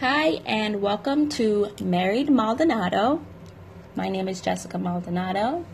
Hi, 0.00 0.42
and 0.44 0.82
welcome 0.82 1.30
to 1.30 1.70
Married 1.80 2.28
Maldonado. 2.28 3.22
My 3.94 4.10
name 4.10 4.28
is 4.28 4.42
Jessica 4.42 4.76
Maldonado. 4.76 5.64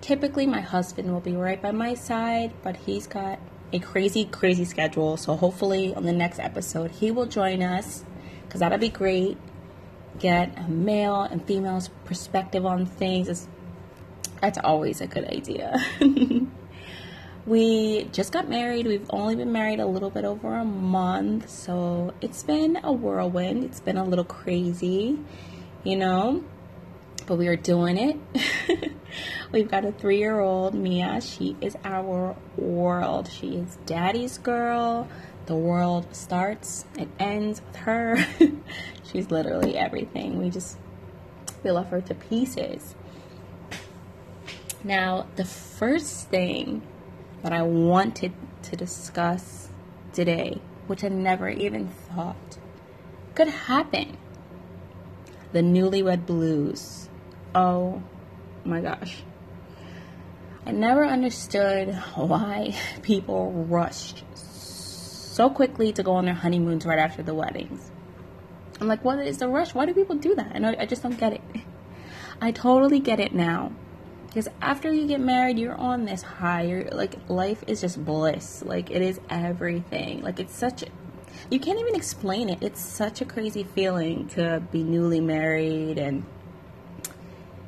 Typically, 0.00 0.46
my 0.46 0.60
husband 0.60 1.12
will 1.12 1.18
be 1.18 1.34
right 1.34 1.60
by 1.60 1.72
my 1.72 1.94
side, 1.94 2.52
but 2.62 2.76
he's 2.76 3.08
got 3.08 3.40
a 3.72 3.80
crazy, 3.80 4.24
crazy 4.24 4.64
schedule. 4.64 5.16
So, 5.16 5.34
hopefully, 5.34 5.92
on 5.96 6.04
the 6.04 6.12
next 6.12 6.38
episode, 6.38 6.92
he 6.92 7.10
will 7.10 7.26
join 7.26 7.60
us 7.60 8.04
because 8.44 8.60
that'll 8.60 8.78
be 8.78 8.88
great. 8.88 9.36
Get 10.20 10.56
a 10.56 10.70
male 10.70 11.22
and 11.22 11.44
female's 11.44 11.90
perspective 12.04 12.64
on 12.64 12.86
things. 12.86 13.28
It's, 13.28 13.48
that's 14.40 14.58
always 14.58 15.00
a 15.00 15.08
good 15.08 15.24
idea. 15.24 15.76
we 17.46 18.04
just 18.12 18.32
got 18.32 18.48
married. 18.48 18.86
We've 18.86 19.06
only 19.10 19.36
been 19.36 19.52
married 19.52 19.80
a 19.80 19.86
little 19.86 20.10
bit 20.10 20.24
over 20.24 20.54
a 20.54 20.64
month. 20.64 21.48
So, 21.48 22.12
it's 22.20 22.42
been 22.42 22.78
a 22.82 22.92
whirlwind. 22.92 23.64
It's 23.64 23.80
been 23.80 23.96
a 23.96 24.04
little 24.04 24.24
crazy, 24.24 25.18
you 25.84 25.96
know 25.96 26.44
but 27.26 27.36
we 27.36 27.48
are 27.48 27.56
doing 27.56 27.98
it. 27.98 28.92
We've 29.52 29.68
got 29.68 29.84
a 29.84 29.92
three 29.92 30.18
year 30.18 30.40
old, 30.40 30.74
Mia. 30.74 31.20
She 31.20 31.56
is 31.60 31.76
our 31.84 32.36
world. 32.56 33.28
She 33.30 33.56
is 33.56 33.78
daddy's 33.84 34.38
girl. 34.38 35.08
The 35.46 35.56
world 35.56 36.14
starts 36.14 36.84
and 36.96 37.10
ends 37.18 37.60
with 37.66 37.76
her. 37.76 38.16
She's 39.12 39.30
literally 39.30 39.76
everything. 39.76 40.38
We 40.38 40.50
just, 40.50 40.76
we 41.62 41.70
love 41.70 41.88
her 41.88 42.00
to 42.00 42.14
pieces. 42.14 42.94
Now, 44.82 45.26
the 45.36 45.44
first 45.44 46.28
thing 46.28 46.82
that 47.42 47.52
I 47.52 47.62
wanted 47.62 48.32
to 48.62 48.76
discuss 48.76 49.68
today, 50.12 50.60
which 50.86 51.04
I 51.04 51.08
never 51.08 51.48
even 51.48 51.88
thought 51.88 52.58
could 53.34 53.48
happen 53.48 54.16
the 55.52 55.60
newlywed 55.60 56.26
blues. 56.26 57.08
Oh 57.54 58.02
my 58.64 58.80
gosh. 58.80 59.22
I 60.64 60.72
never 60.72 61.04
understood 61.04 61.94
why 62.14 62.74
people 63.02 63.52
rushed 63.52 64.24
so 64.34 65.48
quickly 65.48 65.92
to 65.92 66.02
go 66.02 66.12
on 66.12 66.24
their 66.24 66.34
honeymoons 66.34 66.84
right 66.84 66.98
after 66.98 67.22
the 67.22 67.34
weddings. 67.34 67.90
I'm 68.80 68.88
like, 68.88 69.04
what 69.04 69.18
is 69.20 69.38
the 69.38 69.48
rush? 69.48 69.74
Why 69.74 69.86
do 69.86 69.94
people 69.94 70.16
do 70.16 70.34
that? 70.34 70.52
And 70.54 70.66
I, 70.66 70.76
I 70.80 70.86
just 70.86 71.02
don't 71.02 71.18
get 71.18 71.34
it. 71.34 71.42
I 72.40 72.50
totally 72.50 73.00
get 73.00 73.20
it 73.20 73.34
now. 73.34 73.72
Because 74.36 74.52
after 74.60 74.92
you 74.92 75.06
get 75.06 75.20
married, 75.20 75.58
you're 75.58 75.74
on 75.74 76.04
this 76.04 76.20
high. 76.20 76.64
You're, 76.64 76.90
like, 76.90 77.14
life 77.26 77.64
is 77.66 77.80
just 77.80 78.04
bliss. 78.04 78.62
Like, 78.62 78.90
it 78.90 79.00
is 79.00 79.18
everything. 79.30 80.20
Like, 80.20 80.38
it's 80.38 80.54
such. 80.54 80.84
You 81.48 81.58
can't 81.58 81.80
even 81.80 81.94
explain 81.94 82.50
it. 82.50 82.58
It's 82.60 82.78
such 82.78 83.22
a 83.22 83.24
crazy 83.24 83.64
feeling 83.64 84.28
to 84.34 84.62
be 84.70 84.82
newly 84.82 85.22
married 85.22 85.96
and 85.96 86.26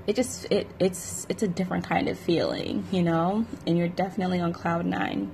it 0.06 0.14
just 0.16 0.46
it 0.50 0.66
it's 0.78 1.27
it's 1.30 1.42
a 1.42 1.48
different 1.48 1.86
kind 1.86 2.06
of 2.06 2.19
feeling, 2.19 2.86
you 2.91 3.02
know, 3.02 3.46
and 3.66 3.78
you're 3.78 3.89
definitely 3.89 4.41
on 4.41 4.52
cloud 4.52 4.84
nine. 4.84 5.30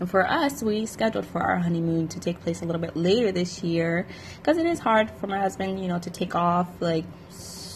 And 0.00 0.10
for 0.10 0.26
us, 0.26 0.62
we 0.62 0.86
scheduled 0.86 1.26
for 1.26 1.42
our 1.42 1.58
honeymoon 1.58 2.08
to 2.08 2.18
take 2.18 2.40
place 2.40 2.62
a 2.62 2.64
little 2.64 2.80
bit 2.80 2.96
later 2.96 3.30
this 3.30 3.62
year 3.62 4.06
because 4.38 4.56
it 4.56 4.64
is 4.64 4.78
hard 4.78 5.10
for 5.20 5.26
my 5.26 5.38
husband, 5.38 5.82
you 5.82 5.88
know, 5.88 5.98
to 5.98 6.08
take 6.08 6.34
off 6.34 6.68
like 6.80 7.04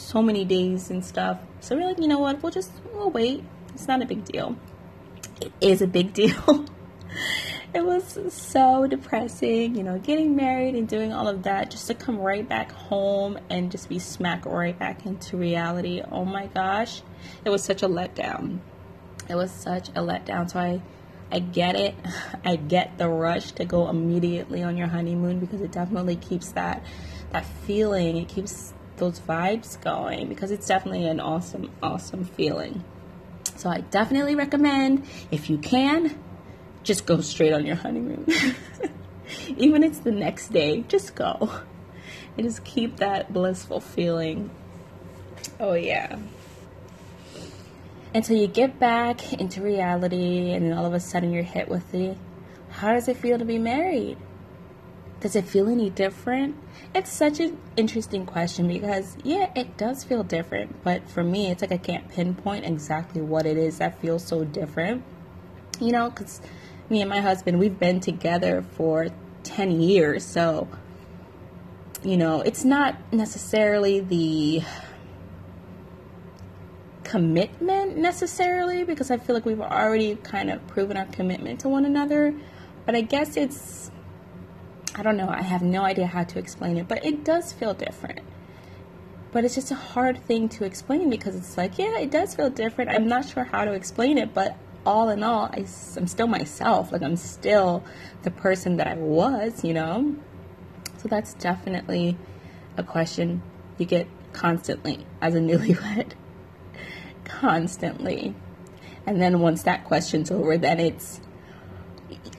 so 0.08 0.22
many 0.22 0.42
days 0.42 0.88
and 0.88 1.04
stuff. 1.04 1.38
So 1.60 1.76
we're 1.76 1.86
like, 1.86 1.98
you 1.98 2.08
know 2.08 2.18
what, 2.18 2.42
we'll 2.42 2.50
just 2.50 2.70
we'll 2.94 3.10
wait. 3.10 3.44
It's 3.74 3.86
not 3.86 4.00
a 4.00 4.06
big 4.06 4.24
deal. 4.24 4.56
It 5.42 5.52
is 5.60 5.82
a 5.82 5.86
big 5.86 6.14
deal. 6.22 6.64
it 7.74 7.84
was 7.84 8.18
so 8.32 8.86
depressing, 8.86 9.74
you 9.74 9.82
know, 9.82 9.98
getting 9.98 10.34
married 10.34 10.74
and 10.74 10.88
doing 10.88 11.12
all 11.12 11.28
of 11.28 11.42
that 11.42 11.70
just 11.70 11.88
to 11.88 11.94
come 11.94 12.18
right 12.18 12.48
back 12.48 12.72
home 12.72 13.38
and 13.50 13.70
just 13.70 13.90
be 13.90 13.98
smacked 13.98 14.46
right 14.46 14.78
back 14.78 15.04
into 15.04 15.36
reality. 15.36 16.00
Oh 16.10 16.24
my 16.24 16.46
gosh. 16.46 17.02
It 17.44 17.50
was 17.50 17.62
such 17.62 17.82
a 17.82 17.88
letdown. 17.88 18.60
It 19.28 19.34
was 19.34 19.50
such 19.50 19.90
a 19.90 20.00
letdown. 20.00 20.50
So 20.50 20.58
I 20.58 20.80
I 21.30 21.40
get 21.40 21.76
it. 21.76 21.94
I 22.46 22.56
get 22.56 22.96
the 22.96 23.10
rush 23.10 23.52
to 23.52 23.66
go 23.66 23.90
immediately 23.90 24.62
on 24.62 24.78
your 24.78 24.86
honeymoon 24.86 25.38
because 25.38 25.60
it 25.60 25.70
definitely 25.70 26.16
keeps 26.16 26.52
that 26.52 26.82
that 27.32 27.44
feeling. 27.44 28.16
It 28.16 28.28
keeps 28.28 28.72
those 28.98 29.20
vibes 29.20 29.80
going 29.82 30.28
because 30.28 30.50
it's 30.50 30.66
definitely 30.66 31.06
an 31.06 31.20
awesome 31.20 31.70
awesome 31.82 32.24
feeling. 32.24 32.84
So 33.56 33.68
I 33.68 33.80
definitely 33.80 34.34
recommend 34.34 35.04
if 35.30 35.50
you 35.50 35.58
can 35.58 36.16
just 36.84 37.06
go 37.06 37.20
straight 37.20 37.52
on 37.52 37.66
your 37.66 37.76
honeymoon. 37.76 38.26
Even 39.56 39.82
if 39.82 39.92
it's 39.92 39.98
the 40.00 40.12
next 40.12 40.48
day, 40.48 40.84
just 40.88 41.14
go. 41.14 41.50
And 42.36 42.46
just 42.46 42.64
keep 42.64 42.98
that 42.98 43.32
blissful 43.32 43.80
feeling. 43.80 44.50
Oh, 45.58 45.74
yeah. 45.74 46.18
Until 48.14 48.36
you 48.36 48.46
get 48.46 48.78
back 48.78 49.32
into 49.34 49.60
reality, 49.60 50.52
and 50.52 50.66
then 50.66 50.78
all 50.78 50.86
of 50.86 50.94
a 50.94 51.00
sudden 51.00 51.32
you're 51.32 51.42
hit 51.42 51.68
with 51.68 51.90
the 51.90 52.14
how 52.70 52.92
does 52.92 53.08
it 53.08 53.16
feel 53.16 53.38
to 53.38 53.44
be 53.44 53.58
married? 53.58 54.16
Does 55.20 55.34
it 55.34 55.46
feel 55.46 55.68
any 55.68 55.90
different? 55.90 56.56
It's 56.94 57.10
such 57.10 57.40
an 57.40 57.58
interesting 57.76 58.24
question 58.24 58.68
because, 58.68 59.16
yeah, 59.24 59.50
it 59.56 59.76
does 59.76 60.04
feel 60.04 60.22
different. 60.22 60.84
But 60.84 61.08
for 61.08 61.24
me, 61.24 61.50
it's 61.50 61.60
like 61.60 61.72
I 61.72 61.76
can't 61.76 62.08
pinpoint 62.08 62.64
exactly 62.64 63.20
what 63.20 63.44
it 63.44 63.56
is 63.56 63.78
that 63.78 64.00
feels 64.00 64.24
so 64.24 64.44
different. 64.44 65.02
You 65.80 65.92
know, 65.92 66.10
because 66.10 66.40
me 66.88 67.00
and 67.00 67.10
my 67.10 67.20
husband, 67.20 67.58
we've 67.58 67.78
been 67.78 67.98
together 68.00 68.64
for 68.76 69.08
10 69.42 69.80
years. 69.80 70.24
So, 70.24 70.68
you 72.04 72.16
know, 72.16 72.40
it's 72.40 72.64
not 72.64 72.96
necessarily 73.12 74.00
the 74.00 74.62
commitment 77.02 77.96
necessarily 77.96 78.84
because 78.84 79.10
I 79.10 79.16
feel 79.16 79.34
like 79.34 79.46
we've 79.46 79.60
already 79.60 80.14
kind 80.16 80.50
of 80.50 80.64
proven 80.68 80.96
our 80.96 81.06
commitment 81.06 81.60
to 81.60 81.68
one 81.68 81.84
another. 81.84 82.34
But 82.86 82.94
I 82.94 83.00
guess 83.00 83.36
it's, 83.36 83.90
I 84.98 85.02
don't 85.02 85.16
know, 85.16 85.28
I 85.28 85.42
have 85.42 85.62
no 85.62 85.84
idea 85.84 86.08
how 86.08 86.24
to 86.24 86.40
explain 86.40 86.76
it, 86.76 86.88
but 86.88 87.06
it 87.06 87.22
does 87.22 87.52
feel 87.52 87.72
different. 87.72 88.18
But 89.30 89.44
it's 89.44 89.54
just 89.54 89.70
a 89.70 89.76
hard 89.76 90.18
thing 90.24 90.48
to 90.50 90.64
explain 90.64 91.08
because 91.08 91.36
it's 91.36 91.56
like, 91.56 91.78
yeah, 91.78 91.98
it 91.98 92.10
does 92.10 92.34
feel 92.34 92.50
different. 92.50 92.90
I'm 92.90 93.06
not 93.06 93.28
sure 93.28 93.44
how 93.44 93.64
to 93.64 93.72
explain 93.74 94.18
it, 94.18 94.34
but 94.34 94.56
all 94.84 95.08
in 95.10 95.22
all, 95.22 95.50
I, 95.52 95.66
I'm 95.96 96.08
still 96.08 96.26
myself. 96.26 96.90
Like, 96.90 97.02
I'm 97.02 97.14
still 97.14 97.84
the 98.24 98.32
person 98.32 98.76
that 98.78 98.88
I 98.88 98.94
was, 98.94 99.62
you 99.62 99.72
know? 99.72 100.16
So, 100.96 101.06
that's 101.08 101.34
definitely 101.34 102.16
a 102.76 102.82
question 102.82 103.40
you 103.76 103.86
get 103.86 104.08
constantly 104.32 105.06
as 105.20 105.36
a 105.36 105.38
newlywed. 105.40 106.14
constantly. 107.24 108.34
And 109.06 109.22
then 109.22 109.38
once 109.38 109.62
that 109.62 109.84
question's 109.84 110.32
over, 110.32 110.58
then 110.58 110.80
it's 110.80 111.20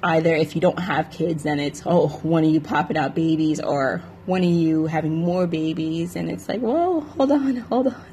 either 0.03 0.33
if 0.35 0.55
you 0.55 0.61
don't 0.61 0.79
have 0.79 1.11
kids, 1.11 1.43
then 1.43 1.59
it's, 1.59 1.83
oh, 1.85 2.07
when 2.23 2.43
are 2.43 2.49
you 2.49 2.61
popping 2.61 2.97
out 2.97 3.15
babies? 3.15 3.59
Or 3.59 4.01
when 4.25 4.43
are 4.43 4.45
you 4.45 4.85
having 4.87 5.15
more 5.15 5.47
babies? 5.47 6.15
And 6.15 6.29
it's 6.29 6.47
like, 6.47 6.61
whoa, 6.61 7.01
hold 7.01 7.31
on, 7.31 7.55
hold 7.69 7.87
on 7.87 8.05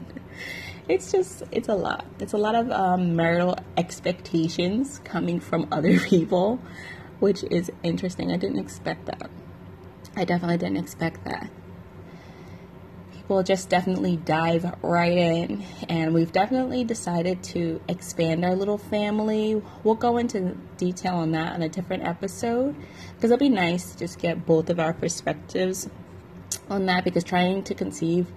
it's 0.88 1.10
just 1.10 1.42
it's 1.50 1.68
a 1.68 1.74
lot 1.74 2.04
it's 2.20 2.32
a 2.32 2.36
lot 2.38 2.54
of 2.54 2.70
um, 2.70 3.16
marital 3.16 3.56
expectations 3.76 5.00
coming 5.04 5.40
from 5.40 5.66
other 5.72 5.98
people 6.00 6.60
which 7.18 7.42
is 7.50 7.70
interesting 7.82 8.30
i 8.30 8.36
didn't 8.36 8.58
expect 8.58 9.06
that 9.06 9.30
i 10.16 10.24
definitely 10.24 10.56
didn't 10.56 10.76
expect 10.76 11.24
that 11.24 11.50
people 13.26 13.42
just 13.42 13.68
definitely 13.68 14.16
dive 14.18 14.72
right 14.82 15.18
in. 15.18 15.64
And 15.88 16.14
we've 16.14 16.30
definitely 16.30 16.84
decided 16.84 17.42
to 17.44 17.80
expand 17.88 18.44
our 18.44 18.54
little 18.54 18.78
family. 18.78 19.60
We'll 19.82 19.96
go 19.96 20.16
into 20.16 20.56
detail 20.76 21.16
on 21.16 21.32
that 21.32 21.52
on 21.52 21.60
a 21.60 21.68
different 21.68 22.04
episode 22.04 22.76
because 23.16 23.32
it'll 23.32 23.40
be 23.40 23.48
nice 23.48 23.90
to 23.90 23.98
just 23.98 24.20
get 24.20 24.46
both 24.46 24.70
of 24.70 24.78
our 24.78 24.92
perspectives 24.92 25.90
on 26.70 26.86
that 26.86 27.02
because 27.02 27.24
trying 27.24 27.64
to 27.64 27.74
conceive 27.74 28.28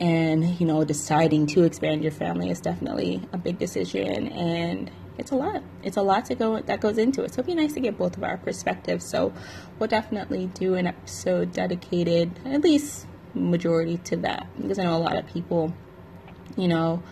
and 0.00 0.58
you 0.58 0.66
know 0.66 0.82
deciding 0.82 1.46
to 1.46 1.64
expand 1.64 2.02
your 2.02 2.12
family 2.12 2.48
is 2.48 2.60
definitely 2.60 3.20
a 3.32 3.38
big 3.38 3.58
decision 3.58 4.28
and 4.28 4.90
it's 5.18 5.30
a 5.30 5.34
lot. 5.34 5.62
It's 5.82 5.98
a 5.98 6.02
lot 6.02 6.24
to 6.26 6.34
go 6.34 6.58
that 6.58 6.80
goes 6.80 6.96
into 6.96 7.22
it. 7.22 7.34
So 7.34 7.40
it'd 7.40 7.46
be 7.46 7.54
nice 7.54 7.74
to 7.74 7.80
get 7.80 7.98
both 7.98 8.16
of 8.16 8.24
our 8.24 8.38
perspectives. 8.38 9.04
So 9.04 9.34
we'll 9.78 9.90
definitely 9.90 10.46
do 10.54 10.74
an 10.74 10.86
episode 10.86 11.52
dedicated 11.52 12.40
at 12.46 12.62
least 12.62 13.06
majority 13.34 13.96
to 13.98 14.16
that 14.16 14.46
because 14.60 14.78
i 14.78 14.84
know 14.84 14.96
a 14.96 14.98
lot 14.98 15.16
of 15.16 15.26
people 15.26 15.72
you 16.56 16.68
know 16.68 17.02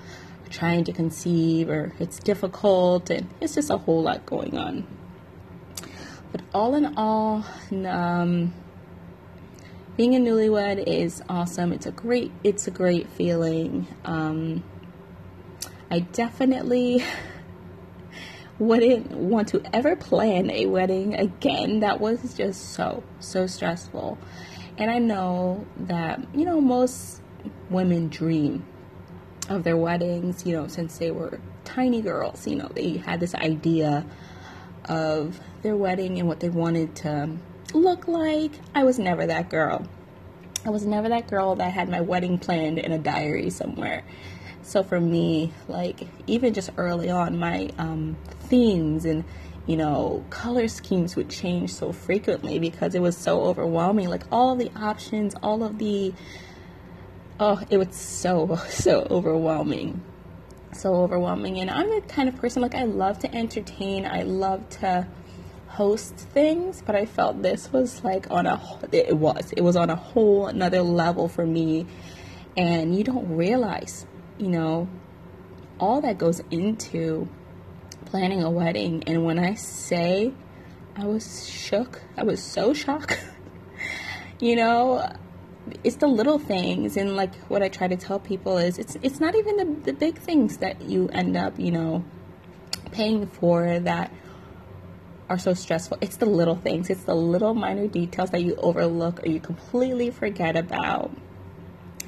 are 0.45 0.51
trying 0.51 0.85
to 0.85 0.93
conceive 0.93 1.69
or 1.69 1.93
it's 1.99 2.19
difficult 2.19 3.11
and 3.11 3.29
it's 3.41 3.55
just 3.55 3.71
a 3.71 3.77
whole 3.77 4.03
lot 4.03 4.25
going 4.27 4.57
on 4.57 4.87
but 6.33 6.43
all 6.55 6.75
in 6.75 6.97
all 6.97 7.45
um, 7.87 8.53
being 10.01 10.15
a 10.15 10.19
newlywed 10.19 10.83
is 10.87 11.23
awesome. 11.29 11.75
It's 11.75 11.85
a 11.85 11.91
great 11.91 12.33
it's 12.43 12.67
a 12.67 12.71
great 12.71 13.07
feeling. 13.09 13.87
Um, 14.05 14.65
I 15.91 16.01
definitely 16.01 17.05
wouldn't 18.59 19.11
want 19.11 19.49
to 19.49 19.63
ever 19.75 19.97
plan 19.97 20.51
a 20.51 20.67
wedding 20.67 21.15
again. 21.15 21.81
That 21.81 22.01
was 22.01 22.35
just 22.35 22.73
so 22.73 23.03
so 23.19 23.47
stressful. 23.47 24.17
And 24.81 24.91
I 24.91 24.99
know 24.99 25.67
that, 25.77 26.21
you 26.35 26.47
know, 26.47 26.59
most 26.59 27.21
women 27.69 28.09
dream 28.09 28.65
of 29.51 29.63
their 29.63 29.77
weddings, 29.77 30.47
you 30.47 30.57
know, 30.57 30.69
since 30.69 30.97
they 30.97 31.11
were 31.11 31.39
tiny 31.67 32.01
girls, 32.01 32.47
you 32.47 32.57
know, 32.57 32.69
they 32.75 32.97
had 32.97 33.21
this 33.21 33.35
idea 33.35 34.07
of 34.87 35.39
their 35.61 35.77
wedding 35.77 36.19
and 36.19 36.27
what 36.27 36.41
they 36.41 36.49
wanted 36.49 36.97
to 36.97 37.37
look 37.75 38.09
like. 38.09 38.53
I 38.75 38.85
was 38.85 38.99
never 38.99 39.27
that 39.27 39.51
girl. 39.51 39.87
I 40.65 40.71
was 40.71 40.87
never 40.87 41.11
that 41.11 41.29
girl 41.29 41.57
that 41.57 41.73
had 41.75 41.91
my 41.91 42.01
wedding 42.01 42.39
planned 42.39 42.79
in 42.79 42.91
a 42.91 42.99
diary 42.99 43.51
somewhere. 43.51 44.03
So 44.63 44.83
for 44.83 44.99
me, 44.99 45.53
like 45.69 46.09
even 46.27 46.55
just 46.55 46.71
early 46.79 47.11
on, 47.11 47.39
my 47.39 47.71
um, 47.77 48.17
themes 48.41 49.05
and 49.05 49.25
you 49.67 49.77
know 49.77 50.25
color 50.31 50.69
schemes 50.69 51.17
would 51.17 51.31
change 51.31 51.73
so 51.73 51.93
frequently 51.93 52.59
because 52.59 52.95
it 52.95 53.03
was 53.03 53.17
so 53.17 53.43
overwhelming. 53.43 54.09
Like 54.09 54.25
all 54.33 54.57
the 54.57 54.71
options, 54.77 55.35
all 55.43 55.63
of 55.63 55.79
the 55.79 56.13
oh, 57.39 57.63
it 57.71 57.79
was 57.79 57.95
so 57.95 58.57
so 58.69 59.07
overwhelming, 59.11 60.03
so 60.73 60.95
overwhelming. 60.97 61.59
And 61.59 61.71
I'm 61.71 61.89
the 61.89 62.03
kind 62.03 62.29
of 62.29 62.37
person 62.37 62.63
like 62.63 62.75
I 62.75 62.85
love 62.85 63.19
to 63.21 63.35
entertain. 63.35 64.07
I 64.07 64.23
love 64.23 64.69
to 64.81 65.07
host 65.69 66.15
things, 66.17 66.83
but 66.85 66.97
I 66.97 67.07
felt 67.07 67.43
this 67.43 67.73
was 67.73 68.03
like 68.03 68.31
on 68.31 68.47
a 68.47 68.61
it 68.93 69.17
was 69.17 69.53
it 69.57 69.63
was 69.63 69.77
on 69.77 69.91
a 69.91 69.97
whole 69.97 70.47
another 70.47 70.83
level 70.83 71.29
for 71.29 71.47
me, 71.47 71.87
and 72.57 72.97
you 72.97 73.05
don't 73.05 73.37
realize, 73.37 74.07
you 74.39 74.49
know, 74.49 74.89
all 75.79 76.01
that 76.01 76.19
goes 76.19 76.43
into 76.51 77.29
planning 78.11 78.43
a 78.43 78.51
wedding. 78.51 79.05
And 79.07 79.25
when 79.25 79.39
I 79.39 79.55
say 79.55 80.33
I 80.97 81.07
was 81.07 81.49
shook, 81.49 82.03
I 82.17 82.25
was 82.25 82.43
so 82.43 82.75
shocked. 82.75 83.19
you 84.41 84.57
know, 84.57 85.13
it's 85.85 85.97
the 85.97 86.09
little 86.09 86.39
things 86.39 86.97
and 86.97 87.15
like 87.15 87.35
what 87.49 87.63
I 87.63 87.69
try 87.69 87.87
to 87.87 87.97
tell 87.97 88.19
people 88.19 88.59
is 88.59 88.79
it's 88.79 88.97
it's 89.03 89.21
not 89.21 89.35
even 89.35 89.57
the, 89.57 89.93
the 89.93 89.93
big 89.93 90.19
things 90.19 90.59
that 90.59 90.83
you 90.83 91.09
end 91.11 91.37
up, 91.37 91.59
you 91.59 91.71
know, 91.71 92.05
paying 92.91 93.27
for 93.27 93.79
that 93.79 94.13
are 95.29 95.39
so 95.39 95.55
stressful. 95.55 95.99
It's 96.01 96.17
the 96.17 96.27
little 96.27 96.57
things, 96.57 96.91
it's 96.91 97.05
the 97.05 97.15
little 97.15 97.55
minor 97.55 97.87
details 97.87 98.31
that 98.31 98.43
you 98.43 98.57
overlook 98.57 99.23
or 99.23 99.29
you 99.29 99.39
completely 99.39 100.11
forget 100.11 100.57
about. 100.57 101.13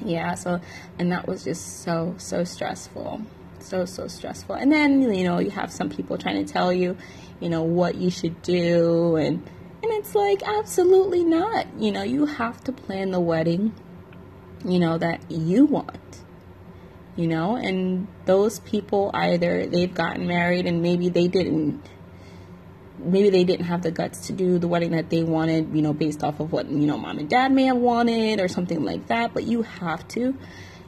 Yeah, 0.03 0.33
so, 0.35 0.59
and 0.99 1.11
that 1.13 1.27
was 1.27 1.45
just 1.45 1.83
so, 1.83 2.15
so 2.17 2.43
stressful. 2.43 3.21
So, 3.63 3.85
so 3.85 4.07
stressful. 4.07 4.55
And 4.55 4.71
then, 4.71 5.13
you 5.13 5.23
know, 5.23 5.39
you 5.39 5.49
have 5.51 5.71
some 5.71 5.89
people 5.89 6.17
trying 6.17 6.45
to 6.45 6.51
tell 6.51 6.73
you, 6.73 6.97
you 7.39 7.49
know, 7.49 7.63
what 7.63 7.95
you 7.95 8.09
should 8.09 8.41
do. 8.41 9.15
And, 9.15 9.37
and 9.81 9.91
it's 9.93 10.15
like, 10.15 10.43
absolutely 10.43 11.23
not. 11.23 11.67
You 11.79 11.91
know, 11.91 12.03
you 12.03 12.25
have 12.25 12.63
to 12.65 12.71
plan 12.71 13.11
the 13.11 13.19
wedding, 13.19 13.73
you 14.65 14.79
know, 14.79 14.97
that 14.97 15.31
you 15.31 15.65
want 15.65 15.99
you 17.15 17.27
know 17.27 17.55
and 17.55 18.07
those 18.25 18.59
people 18.61 19.11
either 19.13 19.67
they've 19.67 19.93
gotten 19.93 20.25
married 20.25 20.65
and 20.65 20.81
maybe 20.81 21.09
they 21.09 21.27
didn't 21.27 21.79
maybe 23.05 23.29
they 23.29 23.43
didn't 23.43 23.65
have 23.65 23.81
the 23.81 23.91
guts 23.91 24.27
to 24.27 24.33
do 24.33 24.59
the 24.59 24.67
wedding 24.67 24.91
that 24.91 25.09
they 25.09 25.23
wanted, 25.23 25.75
you 25.75 25.81
know, 25.81 25.93
based 25.93 26.23
off 26.23 26.39
of 26.39 26.51
what, 26.51 26.69
you 26.69 26.85
know, 26.87 26.97
mom 26.97 27.19
and 27.19 27.29
dad 27.29 27.51
may 27.51 27.65
have 27.65 27.77
wanted 27.77 28.39
or 28.39 28.47
something 28.47 28.83
like 28.83 29.07
that. 29.07 29.33
But 29.33 29.43
you 29.43 29.63
have 29.63 30.07
to, 30.09 30.37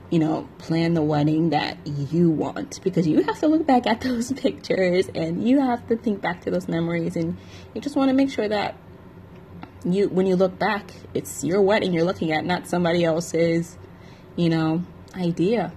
you 0.10 0.20
know, 0.20 0.48
plan 0.60 0.94
the 0.94 1.02
wedding 1.02 1.50
that 1.50 1.78
you 1.86 2.30
want. 2.30 2.80
Because 2.84 3.08
you 3.08 3.24
have 3.24 3.40
to 3.40 3.48
look 3.48 3.66
back 3.66 3.88
at 3.88 4.02
those 4.02 4.32
pictures 4.34 5.10
and 5.14 5.48
you 5.48 5.60
have 5.60 5.88
to 5.88 5.98
think 5.98 6.22
back 6.22 6.42
to 6.42 6.52
those 6.52 6.68
memories 6.68 7.16
and 7.16 7.38
you 7.74 7.82
just 7.82 7.96
want 7.96 8.10
to 8.10 8.14
make 8.14 8.30
sure 8.30 8.48
that 8.48 8.76
you, 9.84 10.10
when 10.10 10.26
you 10.26 10.36
look 10.36 10.58
back, 10.58 10.92
it's 11.14 11.44
your 11.44 11.62
wedding 11.62 11.94
you're 11.94 12.04
looking 12.04 12.32
at, 12.32 12.44
not 12.46 12.68
somebody 12.68 13.04
else's, 13.04 13.78
you 14.36 14.50
know, 14.50 14.84
idea. 15.16 15.72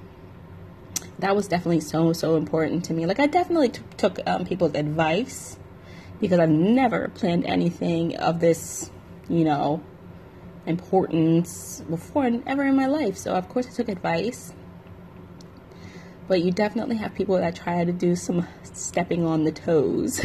That 1.18 1.34
was 1.34 1.48
definitely 1.48 1.80
so 1.80 2.12
so 2.12 2.36
important 2.36 2.84
to 2.86 2.94
me. 2.94 3.06
Like 3.06 3.18
i 3.18 3.26
definitely 3.26 3.70
t- 3.70 3.82
took 3.96 4.20
um, 4.26 4.44
people's 4.44 4.74
advice 4.74 5.58
because 6.20 6.38
I've 6.38 6.48
never 6.48 7.08
planned 7.08 7.44
anything 7.44 8.16
of 8.16 8.40
this, 8.40 8.90
you 9.28 9.44
know, 9.44 9.82
importance 10.68 11.82
before 11.88 12.24
and 12.24 12.42
ever 12.46 12.64
in 12.64 12.76
my 12.76 12.86
life. 12.86 13.16
So, 13.16 13.32
of 13.32 13.48
course, 13.48 13.66
I 13.66 13.70
took 13.70 13.88
advice. 13.88 14.52
But 16.28 16.42
you 16.42 16.52
definitely 16.52 16.96
have 16.96 17.14
people 17.14 17.36
that 17.36 17.56
try 17.56 17.84
to 17.84 17.92
do 17.92 18.14
some 18.14 18.46
stepping 18.62 19.24
on 19.24 19.44
the 19.44 19.52
toes. 19.52 20.20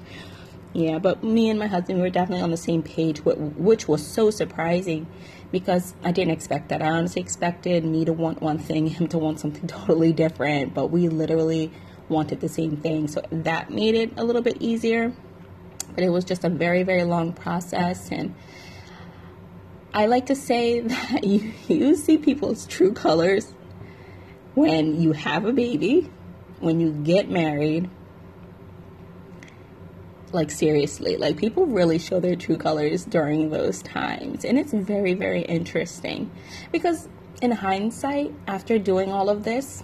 yeah, 0.72 0.98
but 0.98 1.22
me 1.22 1.48
and 1.48 1.58
my 1.58 1.68
husband 1.68 2.00
were 2.00 2.10
definitely 2.10 2.42
on 2.42 2.50
the 2.50 2.56
same 2.56 2.82
page, 2.82 3.20
which 3.24 3.86
was 3.86 4.04
so 4.04 4.30
surprising 4.30 5.06
because 5.52 5.94
I 6.02 6.12
didn't 6.12 6.32
expect 6.32 6.68
that. 6.70 6.82
I 6.82 6.88
honestly 6.88 7.22
expected 7.22 7.84
me 7.84 8.04
to 8.04 8.12
want 8.12 8.42
one 8.42 8.58
thing, 8.58 8.88
him 8.88 9.06
to 9.08 9.18
want 9.18 9.40
something 9.40 9.66
totally 9.68 10.12
different, 10.12 10.74
but 10.74 10.88
we 10.88 11.08
literally 11.08 11.70
wanted 12.08 12.40
the 12.40 12.48
same 12.48 12.76
thing. 12.76 13.06
So 13.08 13.22
that 13.30 13.70
made 13.70 13.94
it 13.94 14.12
a 14.16 14.24
little 14.24 14.42
bit 14.42 14.56
easier. 14.60 15.12
But 15.94 16.04
it 16.04 16.10
was 16.10 16.24
just 16.24 16.44
a 16.44 16.48
very, 16.48 16.82
very 16.82 17.04
long 17.04 17.32
process. 17.32 18.10
And 18.10 18.34
I 19.92 20.06
like 20.06 20.26
to 20.26 20.34
say 20.34 20.80
that 20.80 21.24
you, 21.24 21.52
you 21.68 21.96
see 21.96 22.18
people's 22.18 22.66
true 22.66 22.92
colors 22.92 23.52
when 24.54 25.00
you 25.00 25.12
have 25.12 25.44
a 25.44 25.52
baby, 25.52 26.10
when 26.60 26.80
you 26.80 26.92
get 26.92 27.30
married. 27.30 27.88
Like, 30.30 30.50
seriously, 30.50 31.16
like 31.16 31.38
people 31.38 31.64
really 31.64 31.98
show 31.98 32.20
their 32.20 32.36
true 32.36 32.58
colors 32.58 33.06
during 33.06 33.48
those 33.48 33.80
times. 33.82 34.44
And 34.44 34.58
it's 34.58 34.74
very, 34.74 35.14
very 35.14 35.40
interesting 35.42 36.30
because, 36.70 37.08
in 37.40 37.50
hindsight, 37.50 38.34
after 38.46 38.78
doing 38.78 39.10
all 39.10 39.30
of 39.30 39.44
this, 39.44 39.82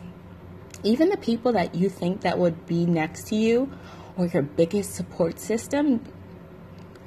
even 0.82 1.08
the 1.08 1.16
people 1.16 1.52
that 1.52 1.74
you 1.74 1.88
think 1.88 2.20
that 2.20 2.38
would 2.38 2.66
be 2.66 2.84
next 2.84 3.28
to 3.28 3.36
you 3.36 3.72
or 4.18 4.26
your 4.26 4.42
biggest 4.42 4.94
support 4.94 5.40
system 5.40 6.04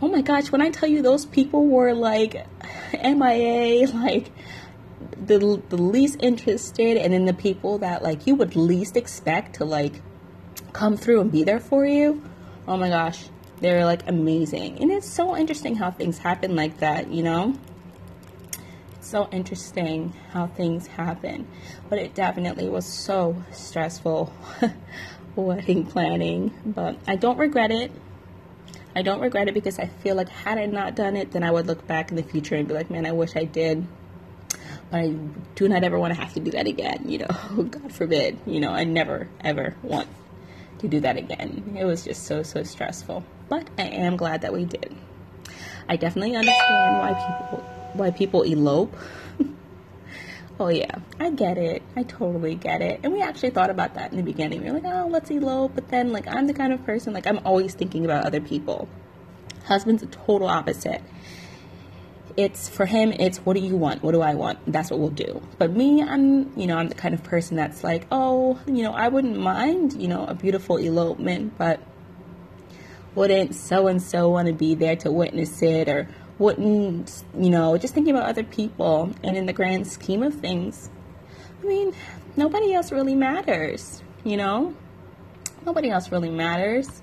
oh 0.01 0.07
my 0.07 0.21
gosh 0.21 0.51
when 0.51 0.61
i 0.61 0.69
tell 0.69 0.89
you 0.89 1.01
those 1.01 1.25
people 1.25 1.65
were 1.65 1.93
like 1.93 2.45
MIA 2.93 3.87
like 3.93 4.31
the, 5.25 5.61
the 5.69 5.77
least 5.77 6.17
interested 6.21 6.97
and 6.97 7.13
then 7.13 7.25
the 7.25 7.33
people 7.33 7.79
that 7.79 8.03
like 8.03 8.27
you 8.27 8.35
would 8.35 8.55
least 8.55 8.95
expect 8.95 9.55
to 9.55 9.65
like 9.65 10.01
come 10.73 10.97
through 10.97 11.21
and 11.21 11.31
be 11.31 11.43
there 11.43 11.59
for 11.59 11.85
you 11.85 12.21
oh 12.67 12.77
my 12.77 12.89
gosh 12.89 13.25
they're 13.59 13.85
like 13.85 14.07
amazing 14.07 14.77
and 14.79 14.91
it's 14.91 15.09
so 15.09 15.35
interesting 15.35 15.75
how 15.75 15.91
things 15.91 16.19
happen 16.19 16.55
like 16.55 16.79
that 16.79 17.11
you 17.11 17.23
know 17.23 17.55
so 19.07 19.29
interesting 19.31 20.13
how 20.31 20.47
things 20.47 20.87
happen. 20.87 21.47
But 21.89 21.99
it 21.99 22.13
definitely 22.13 22.69
was 22.69 22.85
so 22.85 23.41
stressful 23.51 24.33
wedding 25.35 25.85
planning. 25.85 26.53
But 26.65 26.97
I 27.07 27.15
don't 27.15 27.37
regret 27.37 27.71
it. 27.71 27.91
I 28.97 29.03
don't 29.03 29.19
regret 29.19 29.47
it 29.47 29.53
because 29.53 29.77
I 29.77 29.85
feel 29.85 30.15
like 30.15 30.27
had 30.27 30.57
I 30.57 30.65
not 30.65 30.95
done 30.95 31.15
it, 31.15 31.31
then 31.31 31.43
I 31.43 31.51
would 31.51 31.67
look 31.67 31.85
back 31.85 32.09
in 32.09 32.15
the 32.15 32.23
future 32.23 32.55
and 32.55 32.67
be 32.67 32.73
like, 32.73 32.89
man, 32.89 33.05
I 33.05 33.11
wish 33.11 33.35
I 33.35 33.43
did. 33.43 33.85
But 34.89 35.01
I 35.01 35.09
do 35.53 35.69
not 35.69 35.83
ever 35.83 35.99
want 35.99 36.15
to 36.15 36.19
have 36.19 36.33
to 36.33 36.39
do 36.39 36.49
that 36.49 36.65
again. 36.65 37.03
You 37.05 37.19
know, 37.19 37.63
God 37.69 37.93
forbid. 37.93 38.39
You 38.47 38.59
know, 38.59 38.71
I 38.71 38.85
never, 38.85 39.29
ever 39.41 39.75
want 39.83 40.09
to 40.79 40.87
do 40.87 40.99
that 41.01 41.15
again. 41.15 41.75
It 41.77 41.85
was 41.85 42.05
just 42.05 42.23
so, 42.23 42.41
so 42.41 42.63
stressful. 42.63 43.23
But 43.49 43.67
I 43.77 43.83
am 43.83 44.17
glad 44.17 44.41
that 44.41 44.51
we 44.51 44.65
did. 44.65 44.95
I 45.87 45.95
definitely 45.95 46.35
understand 46.35 46.97
why 46.97 47.13
people 47.13 47.69
why 47.93 48.09
people 48.09 48.41
elope. 48.41 48.95
Oh 50.59 50.69
yeah, 50.69 50.95
I 51.19 51.31
get 51.31 51.57
it. 51.57 51.83
I 51.95 52.03
totally 52.03 52.55
get 52.55 52.81
it. 52.81 52.99
And 53.03 53.13
we 53.13 53.21
actually 53.21 53.51
thought 53.51 53.69
about 53.69 53.93
that 53.95 54.11
in 54.11 54.17
the 54.17 54.23
beginning. 54.23 54.63
We 54.63 54.71
were 54.71 54.79
like, 54.79 54.93
oh, 54.93 55.07
let's 55.07 55.29
elope. 55.29 55.73
But 55.75 55.89
then, 55.89 56.11
like, 56.11 56.27
I'm 56.27 56.47
the 56.47 56.53
kind 56.53 56.73
of 56.73 56.83
person 56.85 57.13
like 57.13 57.27
I'm 57.27 57.39
always 57.45 57.73
thinking 57.73 58.05
about 58.05 58.25
other 58.25 58.41
people. 58.41 58.87
Husband's 59.65 60.03
a 60.03 60.07
total 60.07 60.47
opposite. 60.47 61.01
It's 62.35 62.69
for 62.69 62.85
him. 62.85 63.11
It's 63.13 63.39
what 63.39 63.55
do 63.55 63.61
you 63.61 63.75
want? 63.75 64.03
What 64.03 64.11
do 64.11 64.21
I 64.21 64.35
want? 64.35 64.59
That's 64.71 64.91
what 64.91 64.99
we'll 64.99 65.09
do. 65.09 65.41
But 65.57 65.71
me, 65.71 66.03
I'm 66.03 66.57
you 66.57 66.67
know 66.67 66.77
I'm 66.77 66.87
the 66.87 66.95
kind 66.95 67.15
of 67.15 67.23
person 67.23 67.57
that's 67.57 67.83
like, 67.83 68.05
oh, 68.11 68.59
you 68.67 68.83
know, 68.83 68.93
I 68.93 69.07
wouldn't 69.07 69.37
mind 69.37 69.93
you 69.93 70.07
know 70.07 70.25
a 70.25 70.35
beautiful 70.35 70.77
elopement, 70.77 71.57
but 71.57 71.79
wouldn't 73.15 73.55
so 73.55 73.87
and 73.87 74.01
so 74.01 74.29
want 74.29 74.47
to 74.47 74.53
be 74.53 74.75
there 74.75 74.95
to 74.97 75.11
witness 75.11 75.63
it 75.63 75.89
or 75.89 76.07
wouldn't, 76.39 77.23
you 77.37 77.49
know, 77.49 77.77
just 77.77 77.93
thinking 77.93 78.15
about 78.15 78.29
other 78.29 78.43
people 78.43 79.13
and 79.23 79.35
in 79.35 79.45
the 79.45 79.53
grand 79.53 79.87
scheme 79.87 80.23
of 80.23 80.35
things, 80.35 80.89
I 81.61 81.65
mean, 81.65 81.93
nobody 82.35 82.73
else 82.73 82.91
really 82.91 83.15
matters, 83.15 84.01
you 84.23 84.37
know? 84.37 84.75
Nobody 85.65 85.89
else 85.89 86.11
really 86.11 86.29
matters. 86.29 87.01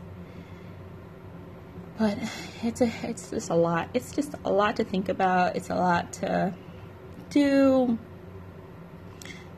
But 1.98 2.18
it's 2.62 2.80
a 2.80 2.90
it's 3.02 3.30
just 3.30 3.50
a 3.50 3.54
lot. 3.54 3.88
It's 3.94 4.12
just 4.12 4.34
a 4.44 4.50
lot 4.50 4.76
to 4.76 4.84
think 4.84 5.08
about. 5.08 5.54
It's 5.54 5.70
a 5.70 5.76
lot 5.76 6.12
to 6.14 6.54
do. 7.30 7.98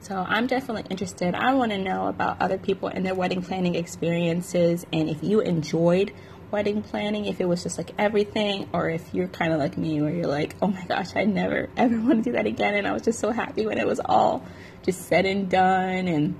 So 0.00 0.14
I'm 0.28 0.46
definitely 0.46 0.84
interested. 0.90 1.34
I 1.34 1.54
want 1.54 1.72
to 1.72 1.78
know 1.78 2.08
about 2.08 2.40
other 2.40 2.58
people 2.58 2.88
and 2.88 3.04
their 3.04 3.14
wedding 3.14 3.42
planning 3.42 3.74
experiences 3.74 4.86
and 4.92 5.08
if 5.08 5.22
you 5.22 5.40
enjoyed 5.40 6.12
wedding 6.56 6.80
planning, 6.80 7.26
if 7.26 7.38
it 7.38 7.44
was 7.44 7.62
just 7.62 7.76
like 7.76 7.90
everything, 7.98 8.66
or 8.72 8.88
if 8.88 9.12
you're 9.12 9.28
kind 9.28 9.52
of 9.52 9.58
like 9.58 9.76
me, 9.76 10.00
where 10.00 10.10
you're 10.10 10.26
like, 10.26 10.56
oh 10.62 10.68
my 10.68 10.82
gosh, 10.86 11.14
I 11.14 11.24
never 11.24 11.68
ever 11.76 12.00
want 12.00 12.24
to 12.24 12.30
do 12.30 12.32
that 12.32 12.46
again. 12.46 12.74
And 12.74 12.88
I 12.88 12.92
was 12.92 13.02
just 13.02 13.18
so 13.18 13.30
happy 13.30 13.66
when 13.66 13.76
it 13.76 13.86
was 13.86 14.00
all 14.02 14.42
just 14.82 15.02
said 15.06 15.26
and 15.26 15.50
done. 15.50 16.08
And 16.08 16.34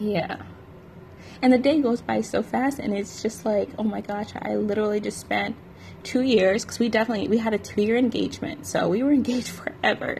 yeah. 0.00 0.42
And 1.40 1.52
the 1.52 1.58
day 1.58 1.80
goes 1.80 2.00
by 2.00 2.22
so 2.22 2.42
fast, 2.42 2.80
and 2.80 2.92
it's 2.92 3.22
just 3.22 3.46
like, 3.46 3.68
oh 3.78 3.84
my 3.84 4.00
gosh, 4.00 4.30
I 4.34 4.56
literally 4.56 4.98
just 4.98 5.20
spent 5.20 5.54
two 6.02 6.22
years 6.22 6.64
because 6.64 6.80
we 6.80 6.88
definitely 6.88 7.28
we 7.28 7.38
had 7.38 7.54
a 7.54 7.58
two 7.58 7.82
year 7.82 7.96
engagement, 7.96 8.66
so 8.66 8.88
we 8.88 9.04
were 9.04 9.12
engaged 9.22 9.50
forever. 9.50 10.18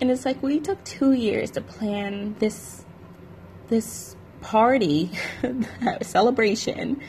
And 0.00 0.10
it's 0.10 0.24
like 0.24 0.42
we 0.42 0.58
took 0.58 0.82
two 0.82 1.12
years 1.12 1.52
to 1.52 1.60
plan 1.60 2.34
this 2.40 2.84
this 3.68 4.16
party 4.40 5.12
celebration 6.02 7.00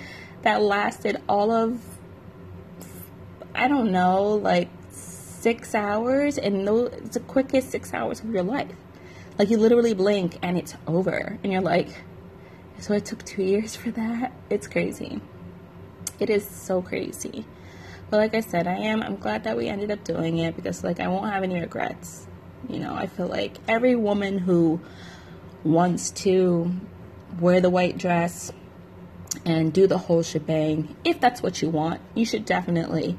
that 0.44 0.62
lasted 0.62 1.22
all 1.28 1.52
of 1.52 1.80
I 3.54 3.68
don't 3.68 3.92
know, 3.92 4.36
like 4.36 4.70
six 4.92 5.76
hours, 5.76 6.38
and 6.38 6.68
it's 6.68 7.16
the 7.16 7.20
quickest 7.20 7.70
six 7.70 7.94
hours 7.94 8.22
of 8.22 8.30
your 8.30 8.44
life. 8.44 8.72
Like 9.38 9.50
you 9.50 9.58
literally 9.58 9.94
blink 9.94 10.38
and 10.42 10.58
it's 10.58 10.76
over, 10.88 11.38
and 11.44 11.52
you're 11.52 11.62
like, 11.62 11.90
so 12.80 12.94
it 12.94 13.06
took 13.06 13.24
two 13.26 13.44
years 13.44 13.76
for 13.76 13.92
that. 13.92 14.32
It's 14.50 14.68
crazy. 14.68 15.22
It 16.20 16.30
is 16.30 16.48
so 16.48 16.82
crazy. 16.82 17.46
But 18.10 18.18
like 18.18 18.36
I 18.36 18.42
said, 18.42 18.68
I 18.68 18.76
am. 18.76 19.02
I'm 19.02 19.16
glad 19.16 19.44
that 19.46 19.58
we 19.58 19.68
ended 19.68 19.92
up 19.92 20.04
doing 20.04 20.38
it 20.38 20.56
because 20.56 20.84
like 20.84 21.00
I 21.00 21.08
won't 21.08 21.32
have 21.32 21.44
any 21.44 21.60
regrets. 21.60 22.28
You 22.70 22.80
know, 22.80 22.94
I 22.94 23.08
feel 23.08 23.28
like 23.28 23.58
every 23.68 23.96
woman 23.96 24.38
who 24.38 24.80
wants 25.64 26.12
to 26.12 26.72
wear 27.40 27.60
the 27.62 27.70
white 27.70 27.98
dress 27.98 28.52
and 29.46 29.74
do 29.74 29.88
the 29.88 29.98
whole 29.98 30.24
shebang. 30.24 30.96
If 31.04 31.20
that's 31.20 31.42
what 31.42 31.62
you 31.62 31.70
want, 31.70 32.02
you 32.14 32.26
should 32.26 32.46
definitely, 32.46 33.18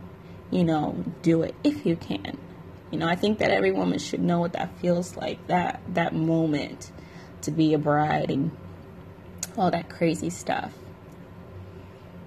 you 0.50 0.64
know, 0.64 1.04
do 1.22 1.42
it 1.42 1.54
if 1.64 1.84
you 1.84 1.96
can. 1.96 2.38
You 2.90 2.98
know, 2.98 3.08
I 3.08 3.16
think 3.16 3.38
that 3.38 3.50
every 3.50 3.72
woman 3.72 3.98
should 3.98 4.20
know 4.20 4.40
what 4.40 4.52
that 4.52 4.78
feels 4.78 5.16
like 5.16 5.46
that 5.46 5.80
that 5.94 6.14
moment 6.14 6.92
to 7.42 7.50
be 7.50 7.74
a 7.74 7.78
bride 7.78 8.30
and 8.30 8.50
all 9.56 9.70
that 9.70 9.88
crazy 9.88 10.30
stuff. 10.30 10.72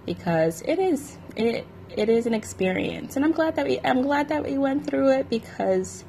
Because 0.06 0.62
it 0.64 0.80
is 0.80 1.18
it 1.36 1.68
it 1.90 2.10
is 2.10 2.26
an 2.26 2.34
experience 2.34 3.16
and 3.16 3.24
I'm 3.24 3.32
glad 3.32 3.56
that 3.56 3.68
we 3.68 3.80
I'm 3.84 4.02
glad 4.02 4.30
that 4.30 4.44
we 4.44 4.58
went 4.58 4.88
through 4.88 5.12
it 5.12 5.30
because 5.30 6.04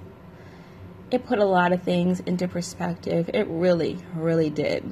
it 1.10 1.24
put 1.26 1.38
a 1.38 1.44
lot 1.44 1.72
of 1.72 1.82
things 1.82 2.20
into 2.20 2.48
perspective. 2.48 3.30
It 3.32 3.46
really, 3.48 3.98
really 4.14 4.50
did. 4.50 4.84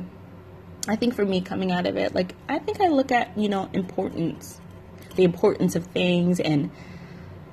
I 0.87 0.97
think 0.97 1.15
for 1.15 1.25
me 1.25 1.41
coming 1.41 1.73
out 1.73 1.87
of 1.87 1.97
it, 1.97 2.15
like 2.15 2.35
I 2.49 2.59
think 2.59 2.81
I 2.81 2.89
look 2.89 3.11
at, 3.11 3.37
you 3.39 3.49
know, 3.49 3.71
importance, 3.73 4.61
the 5.17 5.25
importance 5.25 5.77
of 5.77 5.87
things 5.87 6.41
and 6.41 6.71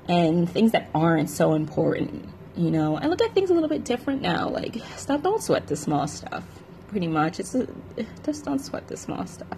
and 0.08 0.50
things 0.50 0.72
that 0.72 0.90
aren't 0.94 1.30
so 1.30 1.54
important. 1.54 2.28
You 2.56 2.70
know, 2.70 2.96
I 2.96 3.06
look 3.06 3.22
at 3.22 3.32
things 3.34 3.50
a 3.50 3.54
little 3.54 3.68
bit 3.68 3.84
different 3.84 4.20
now. 4.20 4.48
Like, 4.48 4.76
stop, 4.96 5.22
don't 5.22 5.42
sweat 5.42 5.66
the 5.68 5.76
small 5.76 6.06
stuff. 6.06 6.44
Pretty 6.88 7.08
much, 7.08 7.40
it's 7.40 7.54
a, 7.54 7.66
just 8.22 8.44
don't 8.44 8.58
sweat 8.58 8.88
the 8.88 8.96
small 8.96 9.26
stuff. 9.26 9.56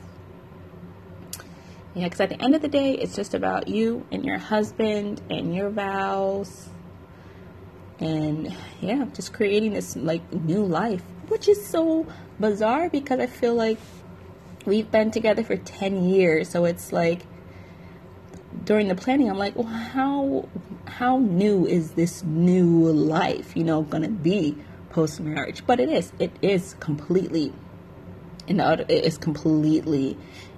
Yeah, 1.94 2.04
because 2.04 2.20
at 2.20 2.28
the 2.28 2.40
end 2.42 2.54
of 2.54 2.62
the 2.62 2.68
day, 2.68 2.92
it's 2.92 3.16
just 3.16 3.34
about 3.34 3.68
you 3.68 4.06
and 4.12 4.24
your 4.24 4.38
husband 4.38 5.20
and 5.30 5.54
your 5.54 5.70
vows, 5.70 6.68
and 8.00 8.54
yeah, 8.80 9.04
just 9.14 9.32
creating 9.32 9.72
this 9.72 9.96
like 9.96 10.32
new 10.32 10.64
life, 10.64 11.02
which 11.28 11.48
is 11.48 11.64
so 11.66 12.06
bizarre 12.38 12.88
because 12.88 13.20
I 13.20 13.26
feel 13.26 13.54
like 13.54 13.78
we've 14.64 14.90
been 14.90 15.10
together 15.10 15.44
for 15.44 15.56
10 15.56 16.04
years. 16.04 16.48
So 16.48 16.64
it's 16.64 16.92
like 16.92 17.26
during 18.64 18.88
the 18.88 18.94
planning, 18.94 19.28
I'm 19.30 19.38
like, 19.38 19.56
well, 19.56 19.66
how 19.66 20.48
how 20.86 21.18
new 21.18 21.66
is 21.66 21.92
this 21.92 22.22
new 22.22 22.92
life, 22.92 23.56
you 23.56 23.64
know, 23.64 23.82
gonna 23.82 24.08
be 24.08 24.56
post 24.90 25.20
marriage? 25.20 25.66
But 25.66 25.80
it 25.80 25.88
is. 25.88 26.12
It 26.18 26.32
is 26.40 26.74
completely, 26.80 27.52
know, 28.48 28.72
it 28.72 28.90
is 28.90 29.18
completely 29.18 30.16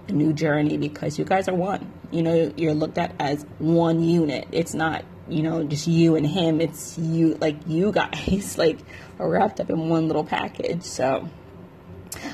a 0.08 0.12
new 0.12 0.32
journey 0.32 0.76
because 0.76 1.18
you 1.18 1.25
guys 1.25 1.49
are 1.49 1.54
one. 1.54 1.90
You 2.11 2.23
know, 2.23 2.52
you're 2.56 2.75
looked 2.75 2.99
at 2.99 3.14
as 3.18 3.44
one 3.58 4.02
unit. 4.02 4.46
It's 4.52 4.75
not, 4.75 5.04
you 5.28 5.42
know, 5.42 5.64
just 5.64 5.87
you 5.87 6.16
and 6.16 6.26
him. 6.26 6.61
It's 6.61 6.99
you, 6.99 7.35
like 7.40 7.56
you 7.66 7.92
guys, 7.92 8.56
like 8.59 8.78
are 9.18 9.28
wrapped 9.28 9.61
up 9.61 9.71
in 9.71 9.88
one 9.88 10.06
little 10.06 10.25
package. 10.25 10.83
So 10.83 11.28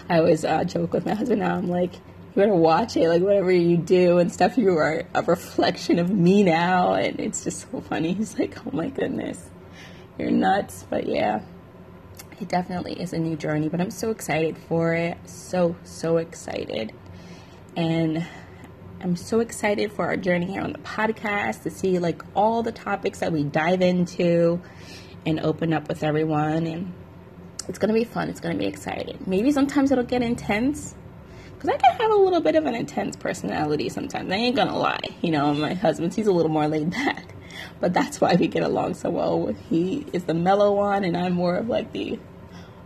I 0.08 0.18
always 0.18 0.44
uh, 0.44 0.64
joke 0.64 0.92
with 0.92 1.06
my 1.06 1.14
husband 1.14 1.40
now. 1.40 1.56
I'm 1.56 1.68
like, 1.68 1.94
you 1.94 2.00
better 2.34 2.54
watch 2.54 2.96
it. 2.96 3.08
Like 3.08 3.22
whatever 3.22 3.50
you 3.50 3.76
do 3.76 4.18
and 4.18 4.32
stuff, 4.32 4.56
you 4.56 4.76
are 4.76 5.04
a 5.14 5.22
reflection 5.22 5.98
of 5.98 6.10
me 6.10 6.42
now, 6.42 6.94
and 6.94 7.20
it's 7.20 7.44
just 7.44 7.70
so 7.70 7.80
funny. 7.80 8.12
He's 8.14 8.38
like, 8.38 8.56
oh 8.66 8.70
my 8.72 8.88
goodness, 8.88 9.50
you're 10.18 10.30
nuts. 10.30 10.86
But 10.88 11.06
yeah, 11.06 11.42
it 12.40 12.48
definitely 12.48 13.00
is 13.00 13.12
a 13.12 13.18
new 13.18 13.36
journey. 13.36 13.68
But 13.68 13.80
I'm 13.80 13.90
so 13.90 14.10
excited 14.10 14.56
for 14.68 14.94
it. 14.94 15.18
So 15.26 15.76
so 15.84 16.18
excited, 16.18 16.92
and 17.76 18.26
I'm 19.02 19.16
so 19.16 19.40
excited 19.40 19.92
for 19.92 20.04
our 20.04 20.16
journey 20.16 20.46
here 20.46 20.62
on 20.62 20.72
the 20.72 20.78
podcast 20.78 21.64
to 21.64 21.70
see 21.70 21.98
like 21.98 22.22
all 22.36 22.62
the 22.62 22.70
topics 22.70 23.18
that 23.18 23.32
we 23.32 23.42
dive 23.42 23.82
into 23.82 24.62
and 25.26 25.40
open 25.40 25.72
up 25.72 25.88
with 25.88 26.04
everyone 26.04 26.68
and 26.68 26.92
it's 27.68 27.80
gonna 27.80 27.94
be 27.94 28.04
fun. 28.04 28.28
It's 28.28 28.38
gonna 28.38 28.54
be 28.54 28.66
exciting. 28.66 29.18
Maybe 29.26 29.50
sometimes 29.50 29.90
it'll 29.90 30.04
get 30.04 30.22
intense 30.22 30.94
because 31.54 31.70
I 31.70 31.78
can 31.78 31.96
have 31.96 32.12
a 32.12 32.14
little 32.14 32.40
bit 32.40 32.54
of 32.54 32.64
an 32.64 32.76
intense 32.76 33.16
personality 33.16 33.88
sometimes. 33.88 34.30
I 34.30 34.36
ain't 34.36 34.54
gonna 34.54 34.78
lie. 34.78 35.00
You 35.20 35.32
know, 35.32 35.52
my 35.52 35.74
husband, 35.74 36.14
he's 36.14 36.28
a 36.28 36.32
little 36.32 36.52
more 36.52 36.68
laid 36.68 36.90
back, 36.90 37.34
but 37.80 37.92
that's 37.92 38.20
why 38.20 38.36
we 38.36 38.46
get 38.46 38.62
along 38.62 38.94
so 38.94 39.10
well. 39.10 39.52
He 39.68 40.06
is 40.12 40.24
the 40.24 40.34
mellow 40.34 40.74
one, 40.74 41.02
and 41.02 41.16
I'm 41.16 41.32
more 41.32 41.56
of 41.56 41.68
like 41.68 41.90
the 41.90 42.20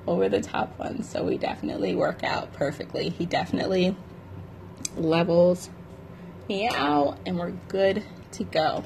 over 0.06 0.30
the 0.30 0.40
top 0.40 0.78
one. 0.78 1.02
So 1.02 1.24
we 1.24 1.36
definitely 1.36 1.94
work 1.94 2.24
out 2.24 2.54
perfectly. 2.54 3.10
He 3.10 3.26
definitely 3.26 3.94
levels 4.96 5.68
out, 6.50 7.18
and 7.26 7.38
we're 7.38 7.50
good 7.68 8.04
to 8.32 8.44
go. 8.44 8.84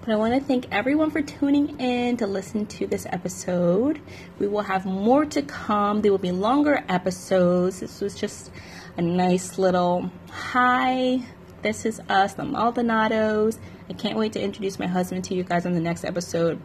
But 0.00 0.10
I 0.10 0.16
want 0.16 0.34
to 0.34 0.40
thank 0.40 0.66
everyone 0.72 1.10
for 1.10 1.22
tuning 1.22 1.78
in 1.80 2.16
to 2.18 2.26
listen 2.26 2.66
to 2.66 2.86
this 2.86 3.06
episode. 3.10 4.00
We 4.38 4.48
will 4.48 4.62
have 4.62 4.84
more 4.84 5.24
to 5.26 5.42
come. 5.42 6.02
There 6.02 6.10
will 6.10 6.18
be 6.18 6.32
longer 6.32 6.84
episodes. 6.88 7.80
This 7.80 8.00
was 8.00 8.14
just 8.14 8.50
a 8.96 9.02
nice 9.02 9.58
little 9.58 10.10
hi. 10.30 11.22
This 11.62 11.84
is 11.84 12.00
us, 12.08 12.34
the 12.34 12.42
Maldonados. 12.42 13.58
I 13.88 13.92
can't 13.92 14.16
wait 14.16 14.32
to 14.32 14.42
introduce 14.42 14.78
my 14.78 14.86
husband 14.86 15.24
to 15.24 15.34
you 15.34 15.44
guys 15.44 15.66
on 15.66 15.72
the 15.72 15.80
next 15.80 16.04
episode. 16.04 16.60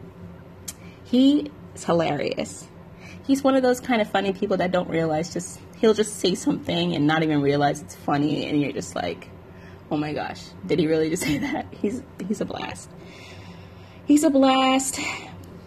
He 1.04 1.52
is 1.76 1.84
hilarious. 1.84 2.68
He's 3.26 3.44
one 3.44 3.56
of 3.56 3.64
those 3.64 3.80
kind 3.80 4.02
of 4.02 4.10
funny 4.10 4.34
people 4.34 4.58
that 4.58 4.72
don't 4.72 4.90
realize 4.90 5.34
just 5.34 5.60
he'll 5.78 5.94
just 5.94 6.16
say 6.18 6.34
something 6.36 6.96
and 6.96 7.06
not 7.06 7.24
even 7.24 7.42
realize 7.42 7.82
it's 7.82 7.96
funny 7.96 8.48
and 8.48 8.60
you're 8.62 8.72
just 8.72 8.96
like, 8.96 9.30
"Oh 9.90 9.98
my 9.98 10.14
gosh, 10.14 10.44
did 10.66 10.80
he 10.80 10.88
really 10.88 11.10
just 11.10 11.24
say 11.30 11.38
that?" 11.40 11.68
He's 11.72 12.04
he's 12.28 12.42
a 12.42 12.46
blast 12.46 12.90
he's 14.08 14.24
a 14.24 14.30
blast. 14.30 15.00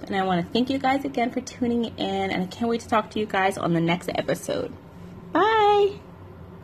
And 0.03 0.17
I 0.17 0.25
want 0.25 0.45
to 0.45 0.53
thank 0.53 0.71
you 0.71 0.79
guys 0.79 1.05
again 1.05 1.31
for 1.31 1.41
tuning 1.41 1.85
in. 1.85 2.31
And 2.31 2.43
I 2.43 2.47
can't 2.47 2.69
wait 2.69 2.81
to 2.81 2.89
talk 2.89 3.11
to 3.11 3.21
you 3.21 3.27
guys 3.27 3.57
on 3.57 3.75
the 3.75 3.81
next 3.81 4.09
episode. 4.15 4.73
Bye. 5.33 6.01